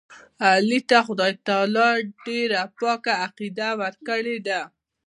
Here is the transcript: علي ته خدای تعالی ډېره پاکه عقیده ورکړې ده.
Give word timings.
علي 0.47 0.79
ته 0.89 0.97
خدای 1.07 1.33
تعالی 1.47 1.91
ډېره 2.25 2.61
پاکه 2.79 3.13
عقیده 3.25 3.69
ورکړې 3.81 4.37
ده. 4.47 4.61